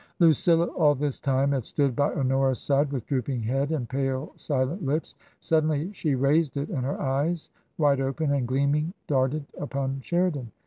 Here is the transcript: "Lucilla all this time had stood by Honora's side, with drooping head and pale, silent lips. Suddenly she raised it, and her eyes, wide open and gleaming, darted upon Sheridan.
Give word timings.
"Lucilla 0.19 0.65
all 0.65 0.95
this 0.95 1.19
time 1.19 1.51
had 1.51 1.63
stood 1.63 1.95
by 1.95 2.11
Honora's 2.11 2.57
side, 2.59 2.91
with 2.91 3.05
drooping 3.05 3.43
head 3.43 3.71
and 3.71 3.87
pale, 3.87 4.31
silent 4.35 4.83
lips. 4.83 5.13
Suddenly 5.39 5.93
she 5.93 6.15
raised 6.15 6.57
it, 6.57 6.69
and 6.69 6.83
her 6.83 6.99
eyes, 6.99 7.51
wide 7.77 8.01
open 8.01 8.31
and 8.31 8.47
gleaming, 8.47 8.95
darted 9.05 9.45
upon 9.59 10.01
Sheridan. 10.01 10.51